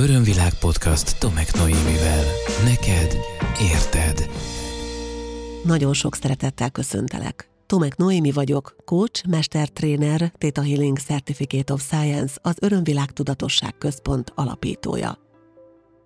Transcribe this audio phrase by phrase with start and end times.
[0.00, 2.24] Örömvilág podcast Tomek Noémivel.
[2.64, 3.16] Neked
[3.72, 4.30] érted.
[5.64, 7.50] Nagyon sok szeretettel köszöntelek.
[7.66, 15.18] Tomek Noémi vagyok, coach, mestertréner, Theta Healing Certificate of Science, az Örömvilág Tudatosság Központ alapítója.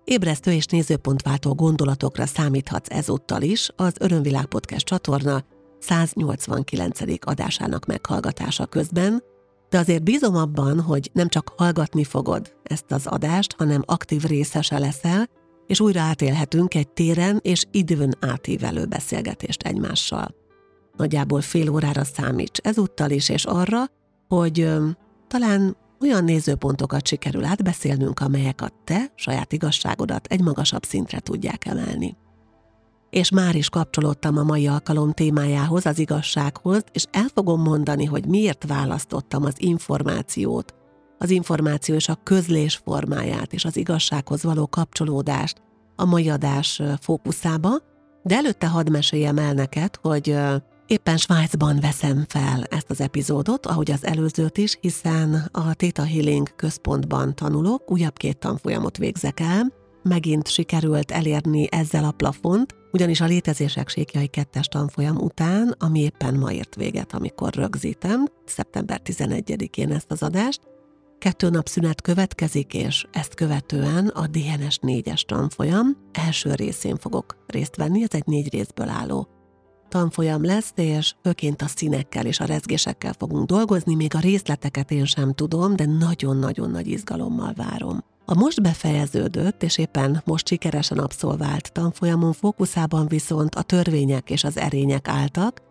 [0.03, 5.43] Ébresztő és nézőpontváltó gondolatokra számíthatsz ezúttal is az Örömvilág Podcast csatorna
[5.79, 6.99] 189.
[7.19, 9.23] adásának meghallgatása közben,
[9.75, 14.79] de azért bízom abban, hogy nem csak hallgatni fogod ezt az adást, hanem aktív részese
[14.79, 15.29] leszel,
[15.67, 20.35] és újra átélhetünk egy téren és időn átívelő beszélgetést egymással.
[20.97, 23.83] Nagyjából fél órára számíts ezúttal is, és arra,
[24.27, 24.87] hogy ö,
[25.27, 32.15] talán olyan nézőpontokat sikerül átbeszélnünk, amelyek a te saját igazságodat egy magasabb szintre tudják emelni
[33.15, 38.25] és már is kapcsolódtam a mai alkalom témájához, az igazsághoz, és el fogom mondani, hogy
[38.25, 40.73] miért választottam az információt,
[41.17, 45.61] az információ és a közlés formáját és az igazsághoz való kapcsolódást
[45.95, 47.69] a mai adás fókuszába,
[48.23, 50.37] de előtte hadd meséljem el neked, hogy
[50.87, 56.55] éppen Svájcban veszem fel ezt az epizódot, ahogy az előzőt is, hiszen a Theta Healing
[56.55, 63.25] központban tanulok, újabb két tanfolyamot végzek el, megint sikerült elérni ezzel a plafont, ugyanis a
[63.25, 70.11] létezések sékjai kettes tanfolyam után, ami éppen ma ért véget, amikor rögzítem, szeptember 11-én ezt
[70.11, 70.61] az adást,
[71.17, 77.75] kettő nap szünet következik, és ezt követően a DNS 4-es tanfolyam első részén fogok részt
[77.75, 79.34] venni, ez egy négy részből álló
[79.89, 85.05] tanfolyam lesz, és főként a színekkel és a rezgésekkel fogunk dolgozni, még a részleteket én
[85.05, 88.03] sem tudom, de nagyon-nagyon nagy izgalommal várom.
[88.25, 94.57] A most befejeződött és éppen most sikeresen abszolvált tanfolyamon fókuszában viszont a törvények és az
[94.57, 95.61] erények álltak,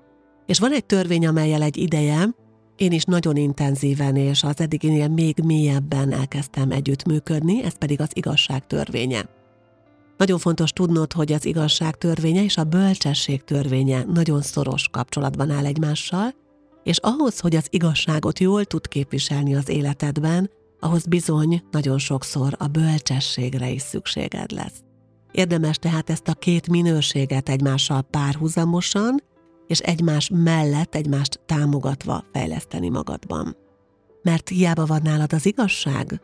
[0.46, 2.28] és van egy törvény, amelyel egy ideje
[2.76, 8.66] én is nagyon intenzíven és az eddiginél még mélyebben elkezdtem együttműködni, ez pedig az igazság
[8.66, 9.28] törvénye.
[10.16, 15.64] Nagyon fontos tudnod, hogy az igazság törvénye és a bölcsesség törvénye nagyon szoros kapcsolatban áll
[15.64, 16.34] egymással,
[16.82, 20.50] és ahhoz, hogy az igazságot jól tud képviselni az életedben,
[20.80, 24.82] ahhoz bizony nagyon sokszor a bölcsességre is szükséged lesz.
[25.32, 29.22] Érdemes tehát ezt a két minőséget egymással párhuzamosan
[29.66, 33.56] és egymás mellett egymást támogatva fejleszteni magadban.
[34.22, 36.20] Mert hiába van nálad az igazság,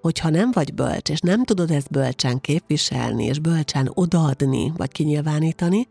[0.00, 5.88] hogyha nem vagy bölcs, és nem tudod ezt bölcsen képviselni, és bölcsen odaadni, vagy kinyilvánítani,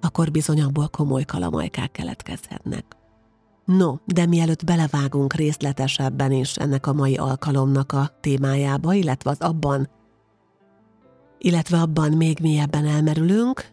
[0.00, 2.84] akkor bizony abból komoly kalamajkák keletkezhetnek.
[3.64, 9.88] No, de mielőtt belevágunk részletesebben is ennek a mai alkalomnak a témájába, illetve az abban,
[11.38, 13.70] illetve abban még mélyebben elmerülünk,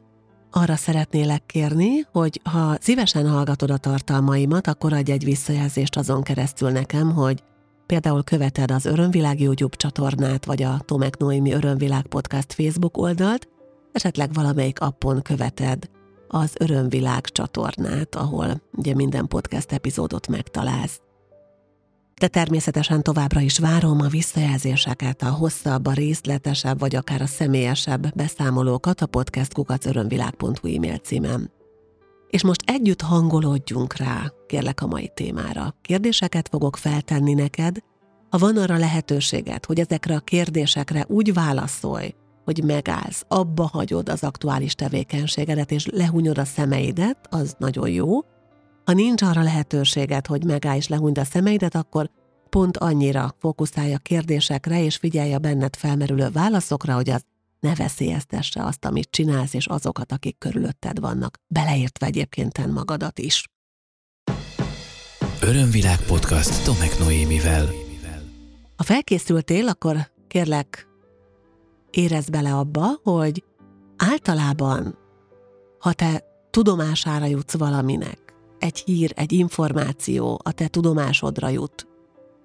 [0.52, 6.70] arra szeretnélek kérni, hogy ha szívesen hallgatod a tartalmaimat, akkor adj egy visszajelzést azon keresztül
[6.70, 7.44] nekem, hogy
[7.90, 13.48] például követed az Örömvilág YouTube csatornát, vagy a Tomek Noémi Örömvilág Podcast Facebook oldalt,
[13.92, 15.90] esetleg valamelyik appon követed
[16.28, 21.02] az Örömvilág csatornát, ahol ugye minden podcast epizódot megtalálsz.
[22.20, 28.16] De természetesen továbbra is várom a visszajelzéseket, a hosszabb, a részletesebb, vagy akár a személyesebb
[28.16, 31.59] beszámolókat a podcastkukacörömvilág.hu e-mail címem.
[32.30, 35.76] És most együtt hangolódjunk rá, kérlek a mai témára.
[35.82, 37.78] Kérdéseket fogok feltenni neked,
[38.30, 42.14] ha van arra lehetőséged, hogy ezekre a kérdésekre úgy válaszolj,
[42.46, 48.20] hogy megállsz, abba hagyod az aktuális tevékenységedet, és lehunyod a szemeidet, az nagyon jó.
[48.86, 52.10] Ha nincs arra lehetőséged, hogy megállj és lehunyd a szemeidet, akkor
[52.50, 57.26] pont annyira fókuszálj a kérdésekre, és figyelj a benned felmerülő válaszokra, hogy az
[57.60, 63.48] ne veszélyeztesse azt, amit csinálsz, és azokat, akik körülötted vannak, beleértve egyébként magadat is.
[65.42, 67.70] Örömvilág podcast Tomek Noémivel.
[68.76, 70.88] Ha felkészültél, akkor kérlek,
[71.90, 73.44] érez bele abba, hogy
[73.98, 74.98] általában,
[75.80, 81.88] ha te tudomására jutsz valaminek, egy hír, egy információ a te tudomásodra jut,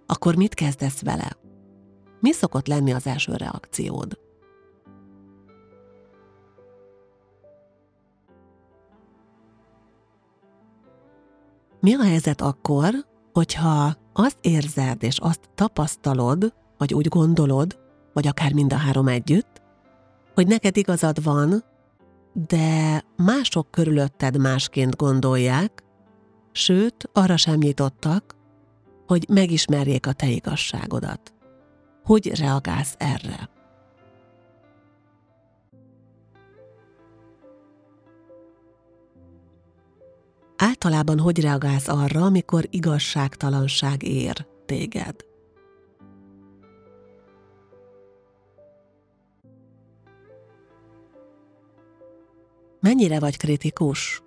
[0.07, 1.37] akkor mit kezdesz vele?
[2.21, 4.24] Mi szokott lenni az első reakciód?
[11.85, 12.95] Mi a helyzet akkor,
[13.33, 17.79] hogyha azt érzed és azt tapasztalod, vagy úgy gondolod,
[18.13, 19.63] vagy akár mind a három együtt,
[20.35, 21.65] hogy neked igazad van,
[22.33, 25.85] de mások körülötted másként gondolják,
[26.53, 28.35] sőt, arra sem nyitottak,
[29.07, 31.35] hogy megismerjék a te igazságodat.
[32.05, 33.49] Hogy reagálsz erre?
[40.57, 45.17] Általában hogy reagálsz arra, amikor igazságtalanság ér téged?
[52.81, 54.23] Mennyire vagy kritikus?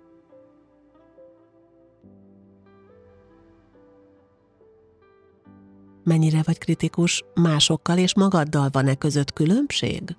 [6.04, 10.16] Mennyire vagy kritikus másokkal és magaddal van-e között különbség?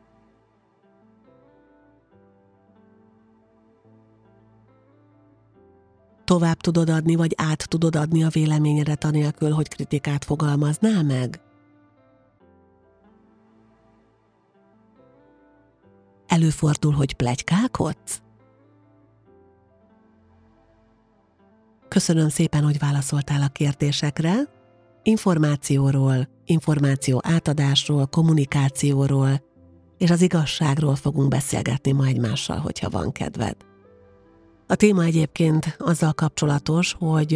[6.29, 11.41] Tovább tudod adni, vagy át tudod adni a véleményedet anélkül, hogy kritikát fogalmaznál meg?
[16.27, 18.21] Előfordul, hogy plegykálkodsz?
[21.87, 24.33] Köszönöm szépen, hogy válaszoltál a kérdésekre.
[25.03, 29.41] Információról, információ átadásról, kommunikációról
[29.97, 33.68] és az igazságról fogunk beszélgetni ma egymással, hogyha van kedved.
[34.71, 37.35] A téma egyébként azzal kapcsolatos, hogy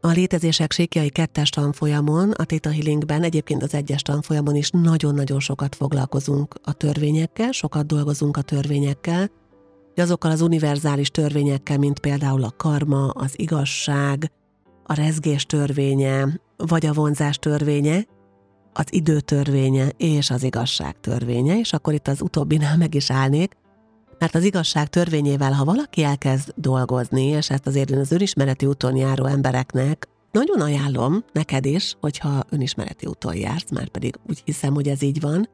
[0.00, 5.74] a létezések sékjai kettes tanfolyamon, a Theta Healingben, egyébként az egyes tanfolyamon is nagyon-nagyon sokat
[5.74, 9.30] foglalkozunk a törvényekkel, sokat dolgozunk a törvényekkel,
[9.96, 14.30] azokkal az univerzális törvényekkel, mint például a karma, az igazság,
[14.84, 18.06] a rezgés törvénye, vagy a vonzás törvénye,
[18.72, 23.58] az idő törvénye és az igazság törvénye, és akkor itt az utóbbinál meg is állnék,
[24.20, 28.96] mert az igazság törvényével, ha valaki elkezd dolgozni, és ezt azért én az önismereti úton
[28.96, 34.88] járó embereknek nagyon ajánlom neked is, hogyha önismereti úton jársz, már pedig úgy hiszem, hogy
[34.88, 35.48] ez így van,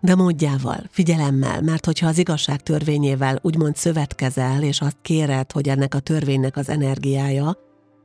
[0.00, 5.94] de módjával, figyelemmel, mert hogyha az igazság törvényével úgymond szövetkezel, és azt kéred, hogy ennek
[5.94, 7.56] a törvénynek az energiája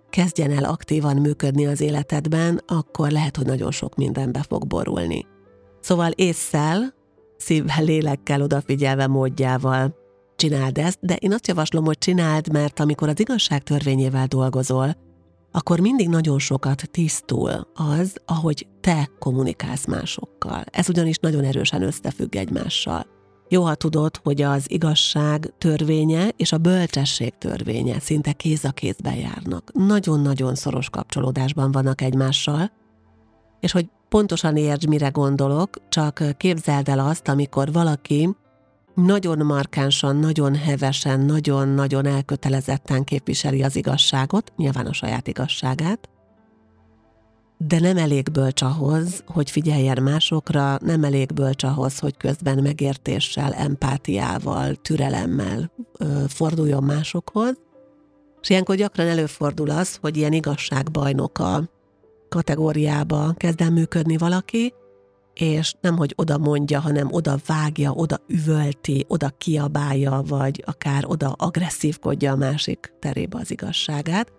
[0.10, 5.26] kezdjen el aktívan működni az életedben, akkor lehet, hogy nagyon sok mindenbe fog borulni.
[5.80, 6.95] Szóval észszel,
[7.46, 9.96] szívvel, lélekkel odafigyelve módjával
[10.36, 14.96] csináld ezt, de én azt javaslom, hogy csináld, mert amikor az igazság törvényével dolgozol,
[15.52, 20.64] akkor mindig nagyon sokat tisztul az, ahogy te kommunikálsz másokkal.
[20.72, 23.06] Ez ugyanis nagyon erősen összefügg egymással.
[23.50, 29.16] Jó, ha tudod, hogy az igazság törvénye és a bölcsesség törvénye szinte kéz a kézben
[29.16, 29.72] járnak.
[29.74, 32.72] Nagyon-nagyon szoros kapcsolódásban vannak egymással,
[33.60, 38.30] és hogy pontosan értsd, mire gondolok, csak képzeld el azt, amikor valaki
[38.96, 46.10] nagyon markánsan, nagyon hevesen, nagyon-nagyon elkötelezetten képviseli az igazságot, nyilván a saját igazságát,
[47.58, 53.54] de nem elég bölcs ahhoz, hogy figyeljen másokra, nem elég bölcs ahhoz, hogy közben megértéssel,
[53.54, 57.54] empátiával, türelemmel ö, forduljon másokhoz.
[58.42, 61.70] És ilyenkor gyakran előfordul az, hogy ilyen igazságbajnoka
[62.30, 64.74] kategóriába kezd el működni valaki,
[65.34, 71.32] és nem, hogy oda mondja, hanem oda vágja, oda üvölti, oda kiabálja, vagy akár oda
[71.32, 74.32] agresszívkodja a másik terébe az igazságát,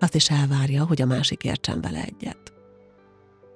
[0.00, 2.52] azt is elvárja, hogy a másik értsen vele egyet.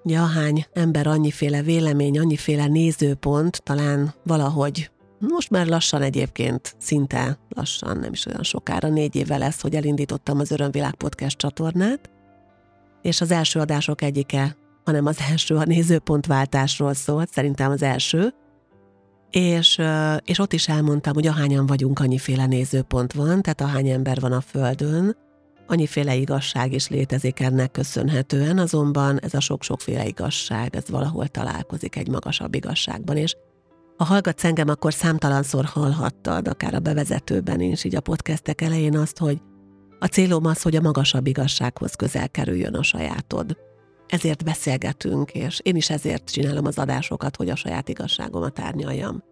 [0.05, 4.91] Ja, hány ember, annyiféle vélemény, annyiféle nézőpont, talán valahogy
[5.29, 10.39] most már lassan egyébként, szinte lassan, nem is olyan sokára, négy éve lesz, hogy elindítottam
[10.39, 12.11] az Örömvilág Podcast csatornát,
[13.03, 18.35] és az első adások egyike, hanem az első a nézőpontváltásról szólt, szerintem az első,
[19.31, 19.81] és,
[20.25, 24.41] és ott is elmondtam, hogy ahányan vagyunk, annyiféle nézőpont van, tehát ahány ember van a
[24.41, 25.17] Földön,
[25.67, 32.09] annyiféle igazság is létezik ennek köszönhetően, azonban ez a sok-sokféle igazság, ez valahol találkozik egy
[32.09, 33.37] magasabb igazságban, és
[33.97, 39.19] ha hallgatsz engem, akkor számtalanszor hallhattad, akár a bevezetőben is, így a podcastek elején azt,
[39.19, 39.41] hogy
[40.03, 43.57] a célom az, hogy a magasabb igazsághoz közel kerüljön a sajátod.
[44.07, 49.23] Ezért beszélgetünk, és én is ezért csinálom az adásokat, hogy a saját igazságomat árnyaljam.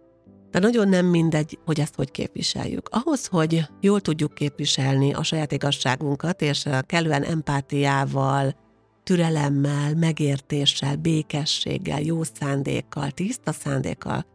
[0.50, 2.88] De nagyon nem mindegy, hogy ezt hogy képviseljük.
[2.90, 8.54] Ahhoz, hogy jól tudjuk képviselni a saját igazságunkat, és kellően empátiával,
[9.02, 14.26] türelemmel, megértéssel, békességgel, jó szándékkal, tiszta szándékkal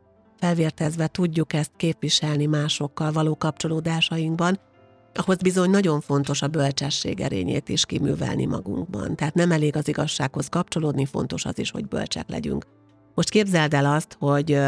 [0.43, 4.59] felvértezve tudjuk ezt képviselni másokkal való kapcsolódásainkban,
[5.13, 9.15] ahhoz bizony nagyon fontos a bölcsesség erényét is kiművelni magunkban.
[9.15, 12.65] Tehát nem elég az igazsághoz kapcsolódni, fontos az is, hogy bölcsek legyünk.
[13.15, 14.59] Most képzeld el azt, hogy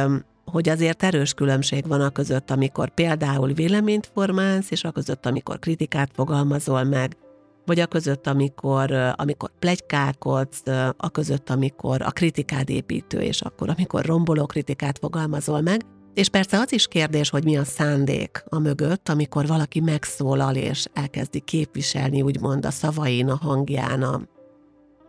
[0.45, 5.59] hogy azért erős különbség van a között, amikor például véleményt formálsz, és a között, amikor
[5.59, 7.17] kritikát fogalmazol meg,
[7.65, 10.61] vagy a között, amikor, amikor plegykálkodsz,
[10.97, 15.85] a között, amikor a kritikád építő, és akkor, amikor romboló kritikát fogalmazol meg,
[16.15, 20.86] és persze az is kérdés, hogy mi a szándék a mögött, amikor valaki megszólal és
[20.93, 24.22] elkezdi képviselni, úgymond a szavain, a hangján, a,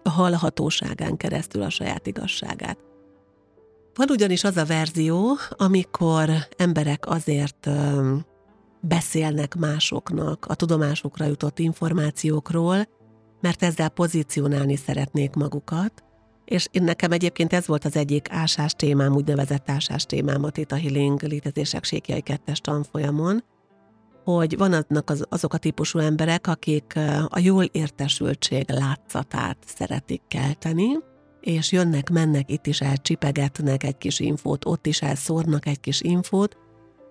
[0.08, 2.78] hallhatóságán keresztül a saját igazságát.
[3.94, 7.68] Van ugyanis az a verzió, amikor emberek azért
[8.80, 12.88] beszélnek másoknak a tudomásukra jutott információkról,
[13.40, 16.04] mert ezzel pozícionálni szeretnék magukat,
[16.46, 20.76] És én nekem egyébként ez volt az egyik ásás témám, úgynevezett ásás témám a Theta
[20.76, 23.44] Healing létezések sékjai kettes tanfolyamon,
[24.24, 26.98] hogy vannak az, azok a típusú emberek, akik
[27.28, 30.98] a jól értesültség látszatát szeretik kelteni,
[31.40, 36.56] és jönnek, mennek, itt is elcsipegetnek egy kis infót, ott is elszórnak egy kis infót,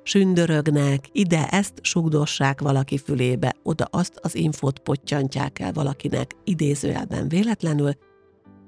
[0.03, 7.91] sündörögnek, ide ezt sugdossák valaki fülébe, oda azt az infót pottyantják el valakinek idézőjelben véletlenül,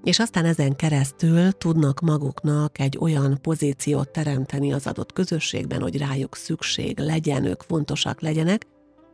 [0.04, 6.36] és aztán ezen keresztül tudnak maguknak egy olyan pozíciót teremteni az adott közösségben, hogy rájuk
[6.36, 8.66] szükség legyen, ők fontosak legyenek,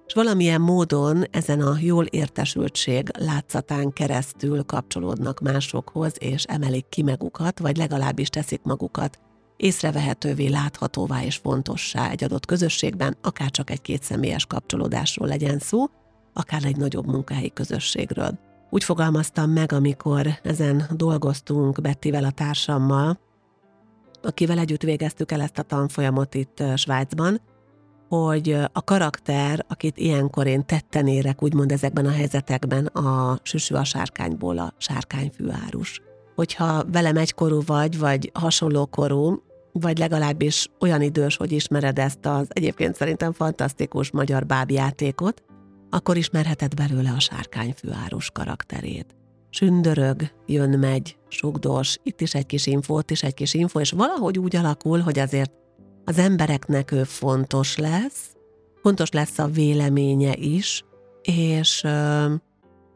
[0.06, 7.60] és valamilyen módon ezen a jól értesültség látszatán keresztül kapcsolódnak másokhoz, és emelik ki magukat,
[7.60, 9.20] vagy legalábbis teszik magukat
[9.58, 15.86] észrevehetővé, láthatóvá és fontossá egy adott közösségben, akár csak egy kétszemélyes kapcsolódásról legyen szó,
[16.34, 18.40] akár egy nagyobb munkahelyi közösségről.
[18.74, 23.20] Úgy fogalmaztam meg, amikor ezen dolgoztunk Bettivel a társammal,
[24.22, 27.42] akivel együtt végeztük el ezt a tanfolyamot itt Svájcban,
[28.10, 33.84] hogy a karakter, akit ilyenkor én tetten érek, úgymond ezekben a helyzetekben, a süsű a
[33.84, 36.02] sárkányból a sárkányfűárus.
[36.36, 42.48] Hogyha velem egykorú vagy, vagy hasonló korú, vagy legalábbis olyan idős, hogy ismered ezt az
[42.50, 45.44] egyébként szerintem fantasztikus magyar bábjátékot,
[45.94, 49.16] akkor ismerheted belőle a sárkányfűárus karakterét.
[49.50, 54.40] Sündörög, jön-megy, sugdos, itt is egy kis info, ott is egy kis info, és valahogy
[54.40, 55.52] úgy alakul, hogy azért
[56.06, 58.36] az embereknek ő fontos lesz,
[58.82, 60.84] fontos lesz a véleménye is,
[61.22, 61.84] és,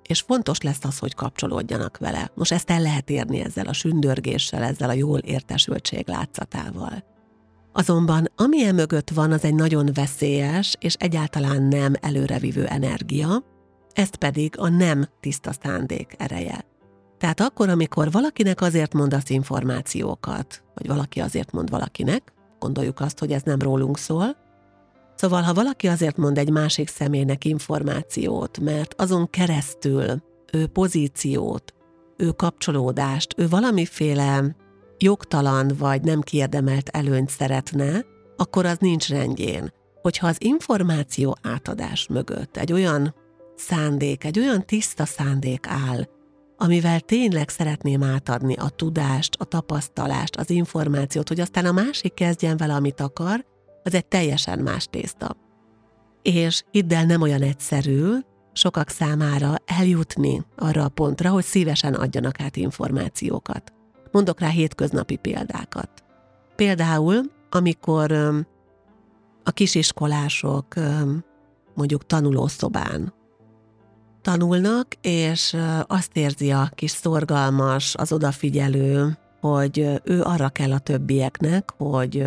[0.07, 2.31] és fontos lesz az, hogy kapcsolódjanak vele.
[2.35, 7.03] Most ezt el lehet érni ezzel a sündörgéssel, ezzel a jól értesültség látszatával.
[7.77, 13.43] Azonban ami e mögött van, az egy nagyon veszélyes és egyáltalán nem előrevívő energia,
[13.93, 16.65] ezt pedig a nem tiszta szándék ereje.
[17.17, 23.31] Tehát akkor, amikor valakinek azért mondasz információkat, vagy valaki azért mond valakinek, gondoljuk azt, hogy
[23.31, 24.45] ez nem rólunk szól,
[25.15, 30.21] Szóval, ha valaki azért mond egy másik személynek információt, mert azon keresztül
[30.53, 31.73] ő pozíciót,
[32.17, 34.55] ő kapcsolódást, ő valamiféle
[34.97, 39.73] jogtalan vagy nem kiérdemelt előnyt szeretne, akkor az nincs rendjén.
[40.01, 43.15] Hogyha az információ átadás mögött egy olyan
[43.55, 46.07] szándék, egy olyan tiszta szándék áll,
[46.57, 52.57] amivel tényleg szeretném átadni a tudást, a tapasztalást, az információt, hogy aztán a másik kezdjen
[52.57, 53.45] vele, amit akar,
[53.83, 55.35] az egy teljesen más tészta.
[56.21, 58.13] És hidd el, nem olyan egyszerű
[58.53, 63.76] sokak számára eljutni arra a pontra, hogy szívesen adjanak át információkat.
[64.11, 65.89] Mondok rá hétköznapi példákat.
[66.55, 68.11] Például, amikor
[69.43, 70.73] a kisiskolások
[71.75, 73.13] mondjuk tanulószobán
[74.27, 81.73] tanulnak, és azt érzi a kis szorgalmas, az odafigyelő, hogy ő arra kell a többieknek,
[81.77, 82.25] hogy,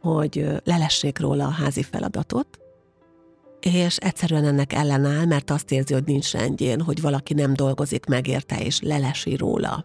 [0.00, 2.58] hogy lelessék róla a házi feladatot,
[3.60, 8.26] és egyszerűen ennek ellenáll, mert azt érzi, hogy nincs rendjén, hogy valaki nem dolgozik meg
[8.26, 9.84] érte, és lelesi róla.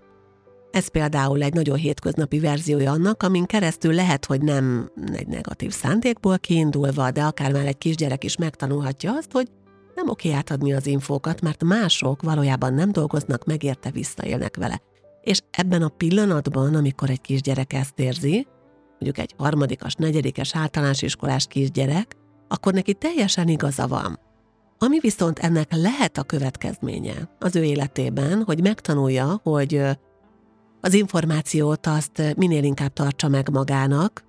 [0.72, 6.40] Ez például egy nagyon hétköznapi verziója annak, amin keresztül lehet, hogy nem egy negatív szándékból
[6.40, 9.48] kiindulva, de akár már egy kisgyerek is megtanulhatja azt, hogy
[9.96, 14.82] nem oké átadni az infókat, mert mások valójában nem dolgoznak, megérte visszaélnek vele.
[15.22, 18.48] És ebben a pillanatban, amikor egy kisgyerek ezt érzi,
[18.90, 22.16] mondjuk egy harmadikas, negyedikes általános iskolás kisgyerek,
[22.48, 24.20] akkor neki teljesen igaza van.
[24.78, 29.82] Ami viszont ennek lehet a következménye az ő életében, hogy megtanulja, hogy
[30.88, 34.24] az információt azt minél inkább tartsa meg magának,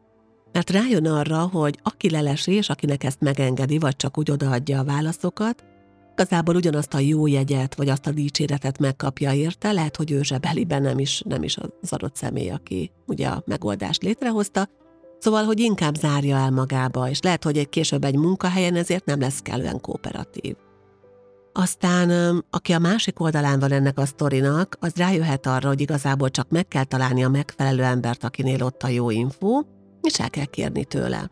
[0.53, 4.85] mert rájön arra, hogy aki lelesi, és akinek ezt megengedi, vagy csak úgy odaadja a
[4.85, 5.65] válaszokat,
[6.13, 10.83] igazából ugyanazt a jó jegyet, vagy azt a dicséretet megkapja érte, lehet, hogy ő zsebeliben
[10.83, 14.69] nem is, nem is az adott személy, aki ugye a megoldást létrehozta,
[15.19, 19.21] Szóval, hogy inkább zárja el magába, és lehet, hogy egy később egy munkahelyen ezért nem
[19.21, 20.57] lesz kellően kooperatív.
[21.61, 26.49] Aztán, aki a másik oldalán van ennek a sztorinak, az rájöhet arra, hogy igazából csak
[26.51, 29.63] meg kell találni a megfelelő embert, akinél ott a jó info,
[30.03, 31.31] és el kell kérni tőle.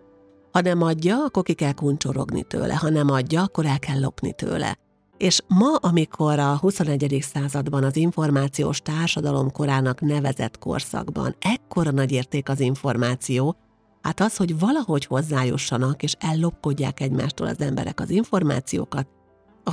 [0.52, 4.32] Ha nem adja, akkor ki kell kuncsorogni tőle, ha nem adja, akkor el kell lopni
[4.32, 4.78] tőle.
[5.16, 7.24] És ma, amikor a 21.
[7.32, 13.56] században az információs társadalom korának nevezett korszakban ekkora nagy érték az információ,
[14.02, 19.08] hát az, hogy valahogy hozzájussanak és ellopkodják egymástól az emberek az információkat,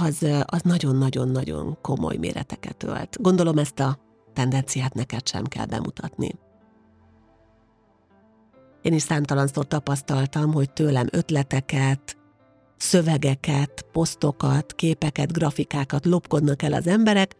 [0.01, 3.21] az, az nagyon-nagyon-nagyon komoly méreteket ölt.
[3.21, 3.97] Gondolom ezt a
[4.33, 6.35] tendenciát neked sem kell bemutatni.
[8.81, 12.17] Én is számtalanszor tapasztaltam, hogy tőlem ötleteket,
[12.77, 17.35] szövegeket, posztokat, képeket, grafikákat lopkodnak el az emberek,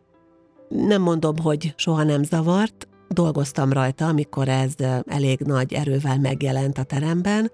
[0.70, 4.74] nem mondom, hogy soha nem zavart, dolgoztam rajta, amikor ez
[5.06, 7.52] elég nagy erővel megjelent a teremben,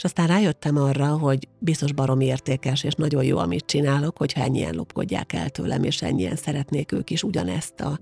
[0.00, 4.74] és aztán rájöttem arra, hogy biztos barom értékes, és nagyon jó, amit csinálok, hogyha ennyien
[4.74, 7.98] lopkodják el tőlem, és ennyien szeretnék ők is ugyanezt a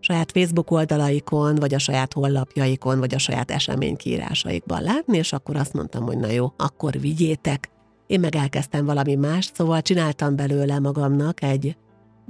[0.00, 5.72] saját Facebook oldalaikon, vagy a saját honlapjaikon, vagy a saját eseménykiírásaikban látni, és akkor azt
[5.72, 7.70] mondtam, hogy na jó, akkor vigyétek.
[8.06, 11.76] Én meg elkezdtem valami más, szóval csináltam belőle magamnak egy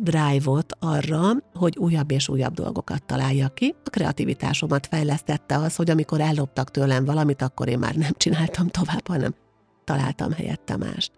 [0.02, 1.21] drive-ot arra,
[1.54, 3.75] hogy újabb és újabb dolgokat találjak ki.
[3.85, 9.07] A kreativitásomat fejlesztette az, hogy amikor elloptak tőlem valamit, akkor én már nem csináltam tovább,
[9.07, 9.35] hanem
[9.85, 11.12] találtam helyette mást.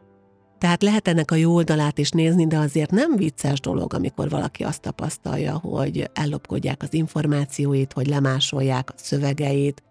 [0.59, 4.65] Tehát lehet ennek a jó oldalát is nézni, de azért nem vicces dolog, amikor valaki
[4.65, 9.83] azt tapasztalja, hogy ellopkodják az információit, hogy lemásolják a szövegeit.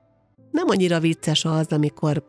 [0.52, 2.24] Nem annyira vicces az, amikor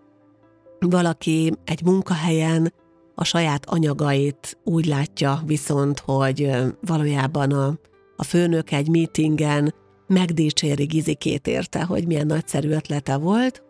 [0.81, 2.73] valaki egy munkahelyen
[3.15, 6.51] a saját anyagait úgy látja viszont, hogy
[6.81, 7.79] valójában a,
[8.17, 9.75] a főnök egy meetingen
[10.07, 13.63] megdicséri Gizikét érte, hogy milyen nagyszerű ötlete volt,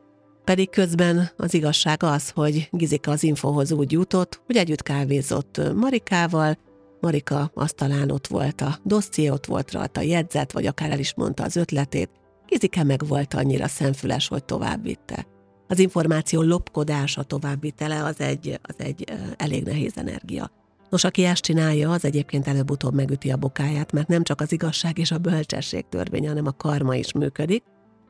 [0.44, 6.58] pedig közben az igazság az, hogy Gizika az infohoz úgy jutott, hogy együtt kávézott Marikával,
[7.00, 11.14] Marika asztalán ott volt a dosszié, ott volt rajta a jegyzet, vagy akár el is
[11.14, 12.10] mondta az ötletét,
[12.46, 15.26] Gizike meg volt annyira szemfüles, hogy tovább vitte.
[15.72, 19.04] Az információ lopkodása továbbvitele az egy, az egy
[19.36, 20.50] elég nehéz energia.
[20.90, 24.98] Nos, aki ezt csinálja, az egyébként előbb-utóbb megüti a bokáját, mert nem csak az igazság
[24.98, 27.62] és a bölcsesség törvény, hanem a karma is működik,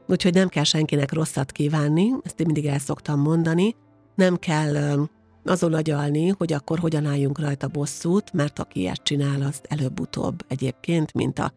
[0.07, 3.75] Úgyhogy nem kell senkinek rosszat kívánni, ezt én mindig el szoktam mondani,
[4.15, 5.07] nem kell
[5.45, 11.13] azon agyalni, hogy akkor hogyan álljunk rajta bosszút, mert aki ilyet csinál, az előbb-utóbb egyébként,
[11.13, 11.53] mint a,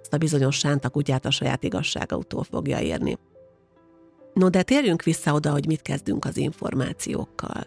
[0.00, 3.18] azt a bizonyos sánta kutyát a saját igazságautól fogja érni.
[4.34, 7.66] No, de térjünk vissza oda, hogy mit kezdünk az információkkal.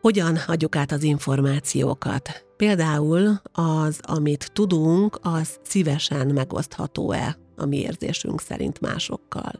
[0.00, 2.46] Hogyan adjuk át az információkat?
[2.56, 9.52] Például az, amit tudunk, az szívesen megosztható-e a mi érzésünk szerint másokkal.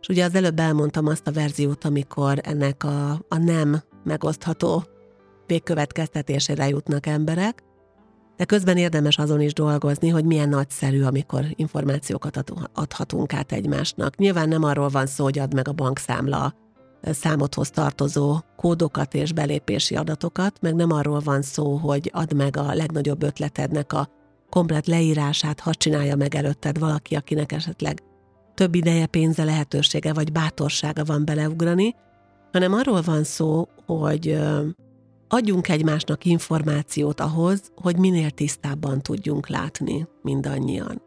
[0.00, 4.84] És ugye az előbb elmondtam azt a verziót, amikor ennek a, a nem megosztható
[5.46, 7.62] végkövetkeztetésére jutnak emberek,
[8.40, 14.16] de közben érdemes azon is dolgozni, hogy milyen nagyszerű, amikor információkat adhatunk át egymásnak.
[14.16, 16.54] Nyilván nem arról van szó, hogy add meg a bankszámla
[17.02, 22.74] számodhoz tartozó kódokat és belépési adatokat, meg nem arról van szó, hogy add meg a
[22.74, 24.08] legnagyobb ötletednek a
[24.50, 28.02] komplet leírását hadd csinálja meg előtted valaki, akinek esetleg
[28.54, 31.94] több ideje, pénze, lehetősége vagy bátorsága van beleugrani,
[32.52, 34.38] hanem arról van szó, hogy
[35.32, 41.02] adjunk egymásnak információt ahhoz, hogy minél tisztábban tudjunk látni mindannyian.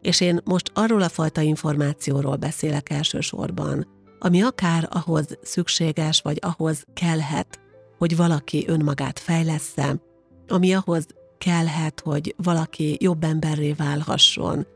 [0.00, 3.86] És én most arról a fajta információról beszélek elsősorban,
[4.18, 7.60] ami akár ahhoz szükséges, vagy ahhoz kellhet,
[7.98, 10.00] hogy valaki önmagát fejlessze,
[10.48, 11.06] ami ahhoz
[11.38, 14.66] kellhet, hogy valaki jobb emberré válhasson,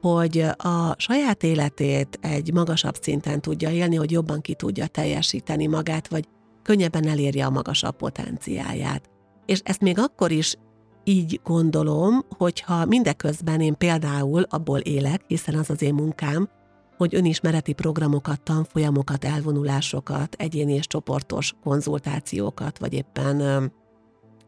[0.00, 6.08] hogy a saját életét egy magasabb szinten tudja élni, hogy jobban ki tudja teljesíteni magát,
[6.08, 6.24] vagy
[6.66, 9.10] könnyebben elérje a magasabb potenciáját.
[9.46, 10.56] És ezt még akkor is
[11.04, 16.48] így gondolom, hogyha mindeközben én például abból élek, hiszen az az én munkám,
[16.96, 23.70] hogy önismereti programokat, tanfolyamokat, elvonulásokat, egyéni és csoportos konzultációkat, vagy éppen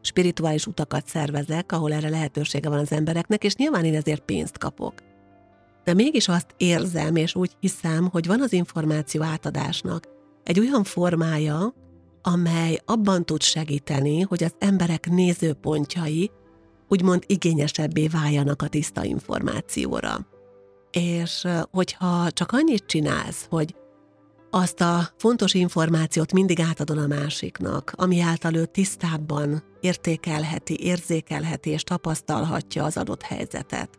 [0.01, 4.93] spirituális utakat szervezek, ahol erre lehetősége van az embereknek, és nyilván én ezért pénzt kapok.
[5.83, 10.07] De mégis azt érzem, és úgy hiszem, hogy van az információ átadásnak
[10.43, 11.73] egy olyan formája,
[12.21, 16.31] amely abban tud segíteni, hogy az emberek nézőpontjai
[16.87, 20.27] úgymond igényesebbé váljanak a tiszta információra.
[20.91, 23.75] És hogyha csak annyit csinálsz, hogy
[24.51, 31.83] azt a fontos információt mindig átadod a másiknak, ami által ő tisztábban értékelheti, érzékelheti és
[31.83, 33.89] tapasztalhatja az adott helyzetet.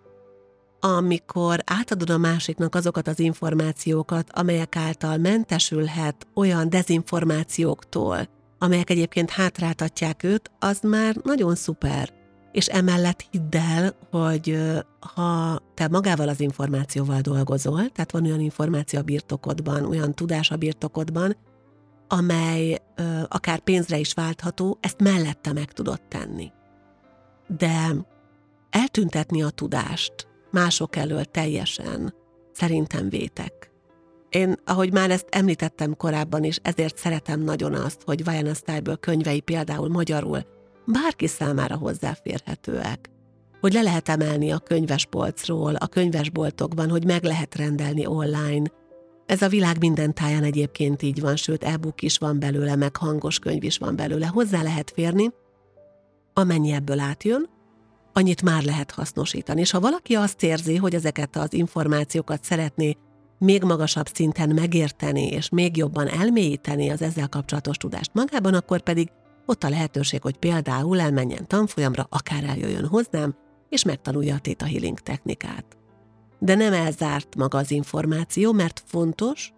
[0.80, 10.22] Amikor átadod a másiknak azokat az információkat, amelyek által mentesülhet olyan dezinformációktól, amelyek egyébként hátráltatják
[10.22, 12.18] őt, az már nagyon szuper
[12.52, 14.58] és emellett hidd el, hogy
[15.14, 20.56] ha te magával az információval dolgozol, tehát van olyan információ a birtokodban, olyan tudás a
[20.56, 21.36] birtokodban,
[22.08, 26.52] amely ö, akár pénzre is váltható, ezt mellette meg tudod tenni.
[27.46, 27.94] De
[28.70, 32.14] eltüntetni a tudást mások elől teljesen
[32.52, 33.70] szerintem vétek.
[34.28, 39.40] Én, ahogy már ezt említettem korábban is, ezért szeretem nagyon azt, hogy Vajana Style könyvei
[39.40, 40.44] például magyarul
[40.86, 43.10] bárki számára hozzáférhetőek.
[43.60, 48.70] Hogy le lehet emelni a könyvespolcról, a könyvesboltokban, hogy meg lehet rendelni online.
[49.26, 53.38] Ez a világ minden táján egyébként így van, sőt e-book is van belőle, meg hangos
[53.38, 54.26] könyv is van belőle.
[54.26, 55.30] Hozzá lehet férni,
[56.32, 57.48] amennyi ebből átjön,
[58.20, 59.60] annyit már lehet hasznosítani.
[59.60, 62.96] És ha valaki azt érzi, hogy ezeket az információkat szeretné
[63.38, 69.10] még magasabb szinten megérteni, és még jobban elmélyíteni az ezzel kapcsolatos tudást magában, akkor pedig
[69.46, 73.34] ott a lehetőség, hogy például elmenjen tanfolyamra, akár eljöjjön hozzám,
[73.68, 75.64] és megtanulja a Theta Healing technikát.
[76.38, 79.52] De nem elzárt maga az információ, mert fontos,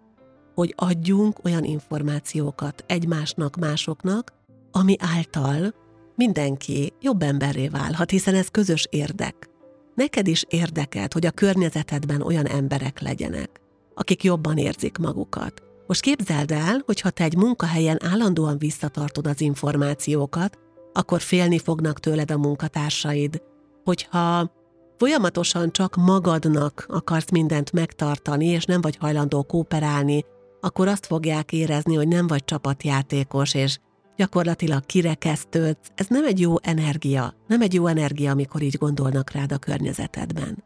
[0.55, 4.33] hogy adjunk olyan információkat egymásnak, másoknak,
[4.71, 5.73] ami által
[6.15, 9.49] mindenki jobb emberré válhat, hiszen ez közös érdek.
[9.95, 13.61] Neked is érdeked, hogy a környezetedben olyan emberek legyenek,
[13.95, 15.63] akik jobban érzik magukat.
[15.87, 20.57] Most képzeld el, hogy ha te egy munkahelyen állandóan visszatartod az információkat,
[20.93, 23.41] akkor félni fognak tőled a munkatársaid.
[23.83, 24.51] Hogyha
[24.97, 30.25] folyamatosan csak magadnak akarsz mindent megtartani, és nem vagy hajlandó kooperálni,
[30.61, 33.77] akkor azt fogják érezni, hogy nem vagy csapatjátékos, és
[34.15, 35.91] gyakorlatilag kirekesztődsz.
[35.95, 37.33] Ez nem egy jó energia.
[37.47, 40.63] Nem egy jó energia, amikor így gondolnak rád a környezetedben.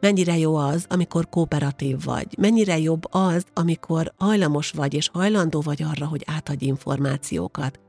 [0.00, 2.38] Mennyire jó az, amikor kooperatív vagy?
[2.38, 7.80] Mennyire jobb az, amikor hajlamos vagy és hajlandó vagy arra, hogy átadj információkat?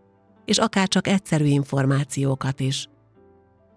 [0.46, 2.89] És akár csak egyszerű információkat is.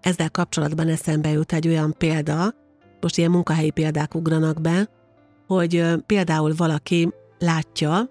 [0.01, 2.53] Ezzel kapcsolatban eszembe jut egy olyan példa,
[3.01, 4.89] most ilyen munkahelyi példák ugranak be,
[5.47, 8.09] hogy például valaki látja,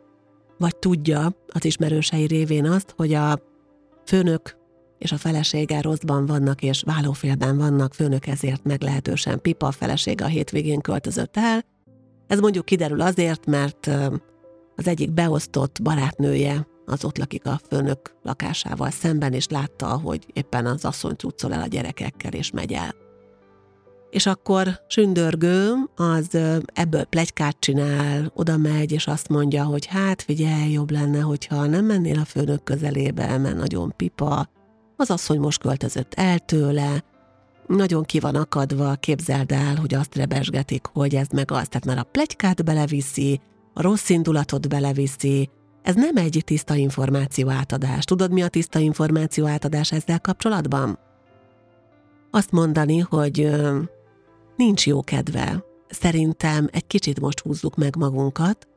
[0.64, 3.38] vagy tudja az ismerősei révén azt, hogy a
[4.06, 4.56] főnök
[4.98, 10.28] és a felesége rosszban vannak, és vállófélben vannak, főnök ezért meglehetősen pipa, a felesége a
[10.28, 11.64] hétvégén költözött el.
[12.26, 13.86] Ez mondjuk kiderül azért, mert
[14.76, 20.66] az egyik beosztott barátnője az ott lakik a főnök lakásával szemben, és látta, hogy éppen
[20.66, 23.03] az asszony cuccol el a gyerekekkel, és megy el
[24.14, 30.72] és akkor sündörgő az ebből plegykát csinál, oda megy, és azt mondja, hogy hát figyelj,
[30.72, 34.48] jobb lenne, hogyha nem mennél a főnök közelébe, mert nagyon pipa,
[34.96, 37.04] az asszony most költözött el tőle,
[37.66, 41.98] nagyon ki van akadva, képzeld el, hogy azt rebesgetik, hogy ez meg az, tehát már
[41.98, 43.40] a plegykát beleviszi,
[43.72, 45.48] a rossz indulatot beleviszi,
[45.82, 48.04] ez nem egy tiszta információ átadás.
[48.04, 50.98] Tudod, mi a tiszta információ átadás ezzel kapcsolatban?
[52.30, 53.50] Azt mondani, hogy
[54.56, 55.64] nincs jó kedve.
[55.88, 58.68] Szerintem egy kicsit most húzzuk meg magunkat,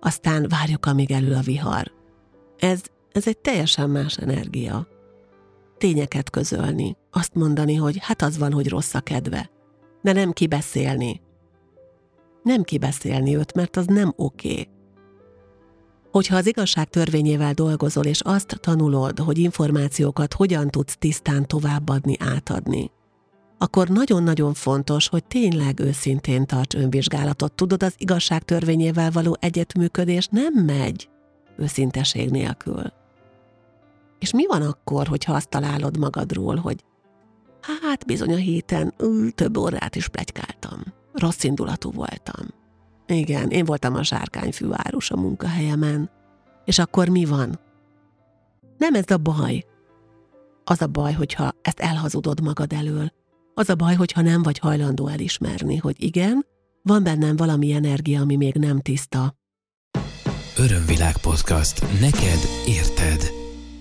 [0.00, 1.92] aztán várjuk, amíg elő a vihar.
[2.58, 2.80] Ez,
[3.12, 4.86] ez egy teljesen más energia.
[5.78, 9.50] Tényeket közölni, azt mondani, hogy hát az van, hogy rossz a kedve,
[10.02, 11.20] de nem kibeszélni.
[12.42, 14.50] Nem kibeszélni őt, mert az nem oké.
[14.50, 14.68] Okay.
[16.10, 22.90] Hogyha az igazság törvényével dolgozol, és azt tanulod, hogy információkat hogyan tudsz tisztán továbbadni, átadni,
[23.62, 27.52] akkor nagyon-nagyon fontos, hogy tényleg őszintén tarts önvizsgálatot.
[27.52, 31.08] Tudod, az igazság törvényével való egyetműködés nem megy
[31.56, 32.82] őszinteség nélkül.
[34.18, 36.84] És mi van akkor, hogyha azt találod magadról, hogy
[37.82, 40.80] hát bizony a héten ú, több órát is plegykáltam.
[41.12, 42.46] Rossz indulatú voltam.
[43.06, 46.10] Igen, én voltam a sárkányfű árus a munkahelyemen.
[46.64, 47.60] És akkor mi van?
[48.78, 49.64] Nem ez a baj.
[50.64, 53.12] Az a baj, hogyha ezt elhazudod magad elől,
[53.54, 56.46] az a baj, hogyha nem vagy hajlandó elismerni, hogy igen,
[56.82, 59.34] van bennem valami energia, ami még nem tiszta.
[60.56, 61.80] Örömvilág podcast.
[62.00, 63.30] Neked érted.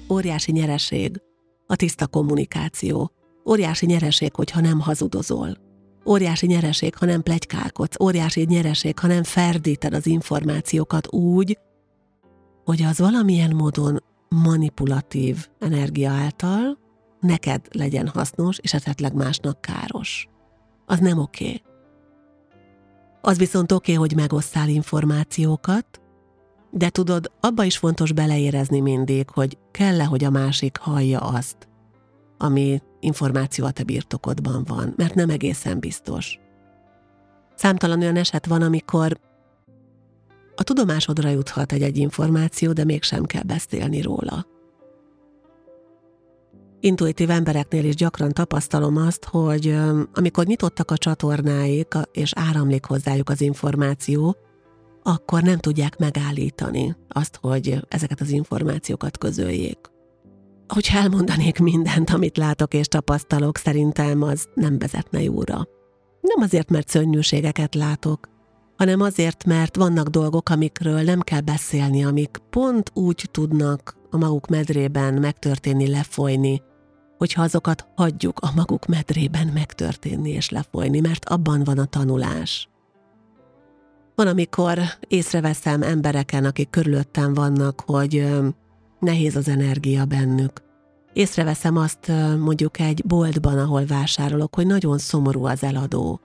[0.10, 1.22] Óriási nyereség.
[1.68, 3.12] A tiszta kommunikáció.
[3.46, 5.58] Óriási nyereség, hogyha nem hazudozol.
[6.06, 8.00] Óriási nyereség, ha nem plegykálkodsz.
[8.00, 11.58] Óriási nyereség, ha nem ferdíted az információkat úgy,
[12.64, 16.78] hogy az valamilyen módon manipulatív energia által
[17.20, 20.28] neked legyen hasznos, és esetleg másnak káros.
[20.86, 21.62] Az nem oké.
[23.22, 26.02] Az viszont oké, hogy megosszál információkat,
[26.72, 31.68] de tudod, abba is fontos beleérezni mindig, hogy kell-e, hogy a másik hallja azt,
[32.38, 36.40] ami információ a te birtokodban van, mert nem egészen biztos.
[37.56, 39.20] Számtalan olyan eset van, amikor
[40.56, 44.46] a tudomásodra juthat egy-egy információ, de mégsem kell beszélni róla.
[46.82, 49.76] Intuitív embereknél is gyakran tapasztalom azt, hogy
[50.14, 54.36] amikor nyitottak a csatornáik, és áramlik hozzájuk az információ,
[55.04, 59.80] akkor nem tudják megállítani azt, hogy ezeket az információkat közöljék.
[60.68, 65.68] Hogyha elmondanék mindent, amit látok és tapasztalok, szerintem az nem vezetne jóra.
[66.22, 68.30] Nem azért, mert szörnyűségeket látok,
[68.78, 74.48] hanem azért, mert vannak dolgok, amikről nem kell beszélni, amik pont úgy tudnak a maguk
[74.48, 76.62] medrében megtörténni, lefolyni,
[77.20, 82.70] hogyha azokat hagyjuk a maguk medrében megtörténni és lefolyni, mert abban van a tanulás.
[84.16, 88.28] Van, amikor észreveszem embereken, akik körülöttem vannak, hogy
[89.00, 90.68] nehéz az energia bennük,
[91.14, 96.20] Észreveszem azt mondjuk egy boltban, ahol vásárolok, hogy nagyon szomorú az eladó.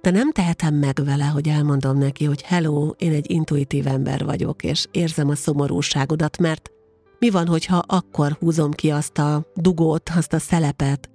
[0.00, 4.62] De nem tehetem meg vele, hogy elmondom neki, hogy hello, én egy intuitív ember vagyok,
[4.62, 6.70] és érzem a szomorúságodat, mert
[7.18, 11.10] mi van, hogyha akkor húzom ki azt a dugót, azt a szelepet,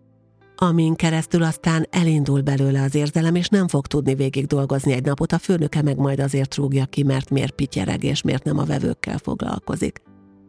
[0.55, 5.31] amin keresztül aztán elindul belőle az érzelem, és nem fog tudni végig dolgozni egy napot,
[5.31, 9.17] a főnöke meg majd azért rúgja ki, mert miért pityereg, és miért nem a vevőkkel
[9.17, 10.01] foglalkozik.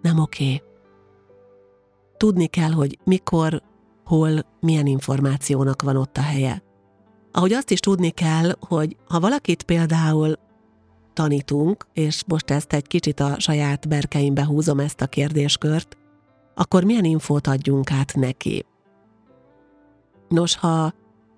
[0.03, 0.62] Nem oké.
[2.17, 3.62] Tudni kell, hogy mikor,
[4.05, 6.62] hol, milyen információnak van ott a helye.
[7.33, 10.35] Ahogy azt is tudni kell, hogy ha valakit például
[11.14, 15.96] tanítunk, és most ezt egy kicsit a saját berkeimbe húzom ezt a kérdéskört,
[16.55, 18.64] akkor milyen infót adjunk át neki?
[20.29, 20.92] Nos, ha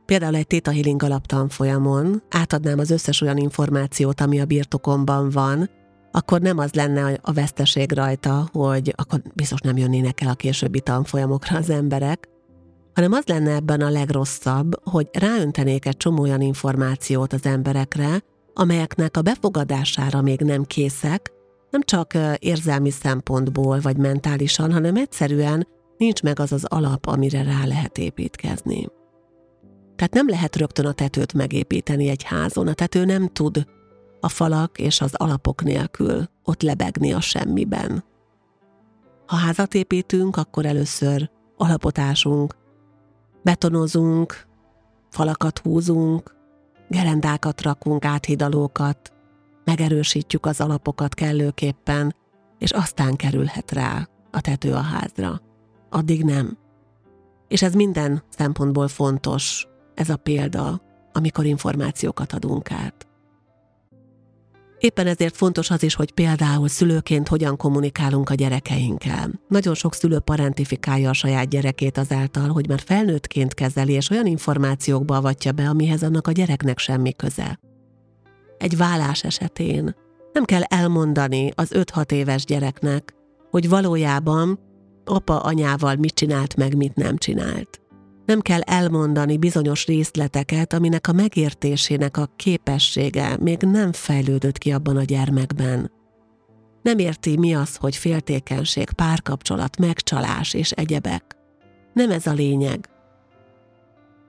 [0.06, 5.70] például egy Theta Healing alaptanfolyamon átadnám az összes olyan információt, ami a birtokomban van,
[6.10, 10.80] akkor nem az lenne a veszteség rajta, hogy akkor biztos nem jönnének el a későbbi
[10.80, 12.28] tanfolyamokra az emberek,
[12.94, 18.22] hanem az lenne ebben a legrosszabb, hogy ráöntenék egy csomó olyan információt az emberekre,
[18.58, 21.32] amelyeknek a befogadására még nem készek,
[21.70, 25.66] nem csak érzelmi szempontból vagy mentálisan, hanem egyszerűen
[25.96, 28.88] nincs meg az az alap, amire rá lehet építkezni.
[29.96, 33.66] Tehát nem lehet rögtön a tetőt megépíteni egy házon, a tető nem tud
[34.20, 38.04] a falak és az alapok nélkül ott lebegni a semmiben.
[39.26, 42.54] Ha házat építünk, akkor először alapot ásunk,
[43.42, 44.46] betonozunk,
[45.10, 46.35] falakat húzunk,
[46.88, 49.12] gerendákat rakunk, áthidalókat,
[49.64, 52.14] megerősítjük az alapokat kellőképpen,
[52.58, 55.40] és aztán kerülhet rá a tető a házra.
[55.90, 56.58] Addig nem.
[57.48, 60.80] És ez minden szempontból fontos, ez a példa,
[61.12, 63.05] amikor információkat adunk át.
[64.78, 69.30] Éppen ezért fontos az is, hogy például szülőként hogyan kommunikálunk a gyerekeinkkel.
[69.48, 75.16] Nagyon sok szülő parentifikálja a saját gyerekét azáltal, hogy már felnőttként kezeli, és olyan információkba
[75.16, 77.58] avatja be, amihez annak a gyereknek semmi köze.
[78.58, 79.94] Egy vállás esetén
[80.32, 83.14] nem kell elmondani az 5-6 éves gyereknek,
[83.50, 84.58] hogy valójában
[85.04, 87.80] apa anyával mit csinált meg, mit nem csinált.
[88.26, 94.96] Nem kell elmondani bizonyos részleteket, aminek a megértésének a képessége még nem fejlődött ki abban
[94.96, 95.90] a gyermekben.
[96.82, 101.36] Nem érti, mi az, hogy féltékenység, párkapcsolat, megcsalás és egyebek.
[101.92, 102.88] Nem ez a lényeg,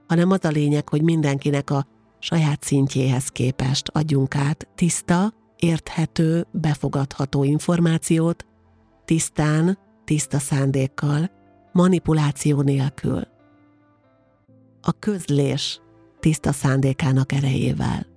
[0.08, 1.88] hanem az a lényeg, hogy mindenkinek a
[2.20, 8.46] saját szintjéhez képest adjunk át tiszta, érthető, befogadható információt,
[9.06, 11.32] tisztán, tiszta szándékkal,
[11.72, 13.36] manipuláció nélkül
[14.88, 15.82] a közlés
[16.20, 18.08] tiszta szándékának erejével.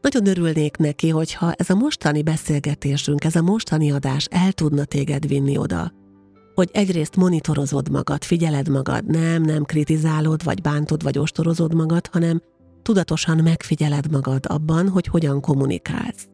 [0.00, 5.26] Nagyon örülnék neki, hogyha ez a mostani beszélgetésünk, ez a mostani adás el tudna téged
[5.26, 5.92] vinni oda,
[6.54, 12.42] hogy egyrészt monitorozod magad, figyeled magad, nem, nem kritizálod, vagy bántod, vagy ostorozod magad, hanem
[12.82, 16.28] tudatosan megfigyeled magad abban, hogy hogyan kommunikálsz.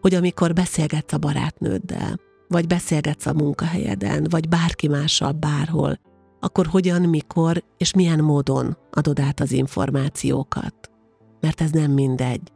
[0.00, 5.98] Hogy amikor beszélgetsz a barátnőddel, vagy beszélgetsz a munkahelyeden, vagy bárki mással bárhol,
[6.44, 10.90] akkor hogyan, mikor és milyen módon adod át az információkat.
[11.40, 12.52] Mert ez nem mindegy.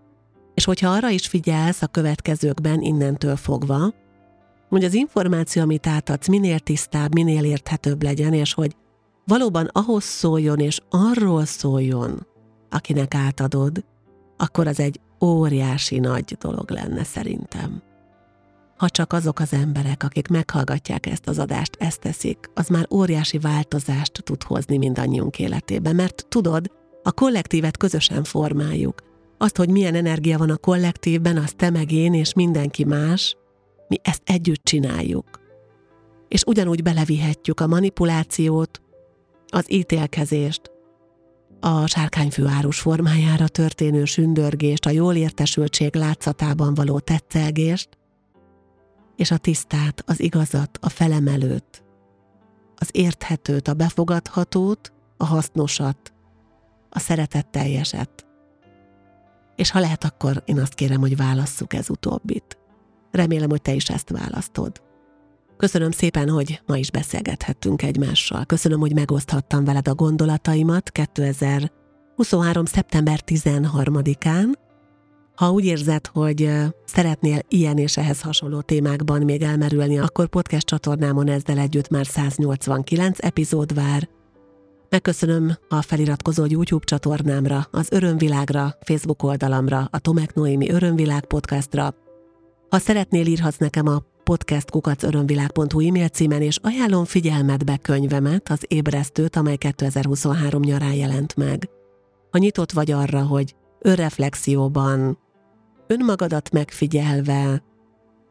[0.54, 3.94] És hogyha arra is figyelsz a következőkben innentől fogva,
[4.68, 8.76] hogy az információ, amit átadsz, minél tisztább, minél érthetőbb legyen, és hogy
[9.24, 12.26] valóban ahhoz szóljon, és arról szóljon,
[12.70, 13.84] akinek átadod,
[14.36, 17.82] akkor az egy óriási nagy dolog lenne szerintem
[18.76, 23.38] ha csak azok az emberek, akik meghallgatják ezt az adást, ezt teszik, az már óriási
[23.38, 26.70] változást tud hozni mindannyiunk életében, mert tudod,
[27.02, 29.02] a kollektívet közösen formáljuk.
[29.38, 33.36] Azt, hogy milyen energia van a kollektívben, az te meg én és mindenki más,
[33.88, 35.40] mi ezt együtt csináljuk.
[36.28, 38.80] És ugyanúgy belevihetjük a manipulációt,
[39.46, 40.70] az ítélkezést,
[41.60, 47.88] a sárkányfőárus formájára történő sündörgést, a jól értesültség látszatában való tetszelgést,
[49.16, 51.84] és a tisztát, az igazat, a felemelőt,
[52.76, 56.12] az érthetőt, a befogadhatót, a hasznosat,
[56.90, 58.26] a szeretetteljeset.
[59.56, 62.58] És ha lehet, akkor én azt kérem, hogy válasszuk ez utóbbit.
[63.10, 64.82] Remélem, hogy te is ezt választod.
[65.56, 68.44] Köszönöm szépen, hogy ma is beszélgethettünk egymással.
[68.44, 72.64] Köszönöm, hogy megoszthattam veled a gondolataimat 2023.
[72.64, 74.52] szeptember 13-án,
[75.36, 76.50] ha úgy érzed, hogy
[76.84, 83.18] szeretnél ilyen és ehhez hasonló témákban még elmerülni, akkor podcast csatornámon ezzel együtt már 189
[83.24, 84.08] epizód vár.
[84.88, 91.94] Megköszönöm a feliratkozó YouTube csatornámra, az Örömvilágra, Facebook oldalamra, a Tomek Noémi Örömvilág podcastra.
[92.68, 99.56] Ha szeretnél, írhatsz nekem a podcastkukacörömvilág.hu e-mail címen, és ajánlom figyelmetbe könyvemet, az ébresztőt, amely
[99.56, 101.68] 2023 nyarán jelent meg.
[102.30, 105.18] Ha nyitott vagy arra, hogy önreflexióban,
[105.86, 107.62] önmagadat megfigyelve,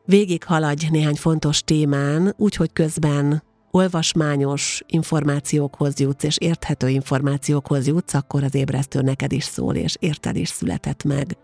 [0.05, 8.43] végig haladj néhány fontos témán, úgyhogy közben olvasmányos információkhoz jutsz, és érthető információkhoz jutsz, akkor
[8.43, 11.37] az ébresztő neked is szól, és érted is született meg.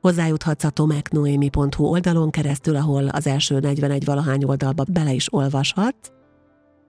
[0.00, 6.10] Hozzájuthatsz a tomeknoemi.hu oldalon keresztül, ahol az első 41 valahány oldalba bele is olvashatsz,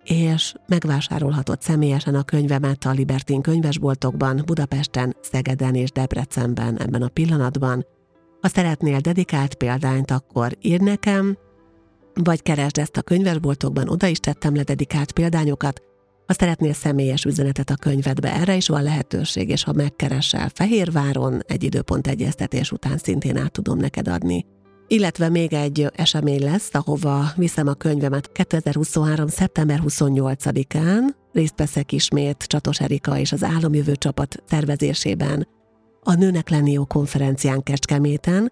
[0.03, 7.86] és megvásárolhatod személyesen a könyvemet a Libertin könyvesboltokban, Budapesten, Szegeden és Debrecenben ebben a pillanatban.
[8.47, 11.38] Ha szeretnél dedikált példányt, akkor írd nekem,
[12.13, 15.81] vagy keresd ezt a könyvesboltokban, oda is tettem le dedikált példányokat,
[16.27, 21.63] ha szeretnél személyes üzenetet a könyvedbe, erre is van lehetőség, és ha megkeresel Fehérváron, egy
[21.63, 24.45] időpont egyeztetés után szintén át tudom neked adni.
[24.88, 29.27] Illetve még egy esemény lesz, ahova viszem a könyvemet 2023.
[29.27, 35.47] szeptember 28-án, részt veszek ismét Csatos Erika és az Álomjövő csapat tervezésében
[36.10, 38.52] a Nőnek lenni jó konferencián Kecskeméten,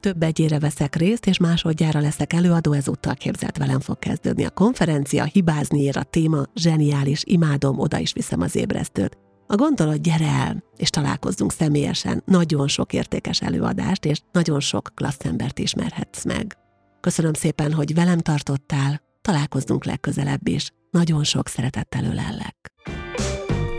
[0.00, 5.24] több egyére veszek részt, és másodjára leszek előadó, ezúttal képzelt velem fog kezdődni a konferencia,
[5.24, 9.18] hibázni ér a téma, zseniális, imádom, oda is viszem az ébresztőt.
[9.46, 15.24] A gondolat, gyere el, és találkozzunk személyesen, nagyon sok értékes előadást, és nagyon sok klassz
[15.24, 16.56] embert ismerhetsz meg.
[17.00, 20.70] Köszönöm szépen, hogy velem tartottál, találkozzunk legközelebb is.
[20.90, 22.72] Nagyon sok szeretettel ölellek.